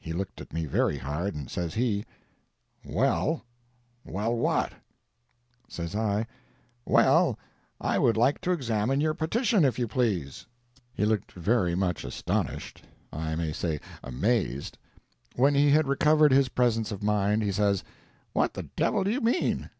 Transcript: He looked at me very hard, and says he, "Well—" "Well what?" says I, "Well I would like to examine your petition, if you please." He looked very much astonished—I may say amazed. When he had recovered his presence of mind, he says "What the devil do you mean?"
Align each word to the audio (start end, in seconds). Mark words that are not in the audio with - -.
He 0.00 0.12
looked 0.12 0.40
at 0.40 0.52
me 0.52 0.64
very 0.66 0.98
hard, 0.98 1.36
and 1.36 1.48
says 1.48 1.74
he, 1.74 2.04
"Well—" 2.84 3.44
"Well 4.04 4.34
what?" 4.34 4.72
says 5.68 5.94
I, 5.94 6.26
"Well 6.84 7.38
I 7.80 8.00
would 8.00 8.16
like 8.16 8.40
to 8.40 8.50
examine 8.50 9.00
your 9.00 9.14
petition, 9.14 9.64
if 9.64 9.78
you 9.78 9.86
please." 9.86 10.44
He 10.92 11.04
looked 11.04 11.30
very 11.30 11.76
much 11.76 12.02
astonished—I 12.02 13.36
may 13.36 13.52
say 13.52 13.78
amazed. 14.02 14.76
When 15.36 15.54
he 15.54 15.70
had 15.70 15.86
recovered 15.86 16.32
his 16.32 16.48
presence 16.48 16.90
of 16.90 17.04
mind, 17.04 17.44
he 17.44 17.52
says 17.52 17.84
"What 18.32 18.54
the 18.54 18.64
devil 18.64 19.04
do 19.04 19.12
you 19.12 19.20
mean?" 19.20 19.70